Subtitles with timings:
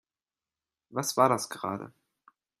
[0.89, 1.93] Was war das gerade?